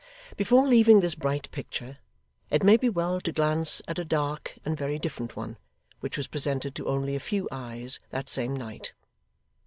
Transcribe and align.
Before 0.35 0.65
leaving 0.67 1.01
this 1.01 1.13
bright 1.13 1.47
picture, 1.51 1.99
it 2.49 2.63
may 2.63 2.75
be 2.75 2.89
well 2.89 3.21
to 3.21 3.31
glance 3.31 3.83
at 3.87 3.99
a 3.99 4.03
dark 4.03 4.57
and 4.65 4.75
very 4.75 4.97
different 4.97 5.35
one 5.35 5.57
which 5.99 6.17
was 6.17 6.25
presented 6.25 6.73
to 6.73 6.87
only 6.87 7.15
a 7.15 7.19
few 7.19 7.47
eyes, 7.51 7.99
that 8.09 8.27
same 8.27 8.55
night. 8.55 8.93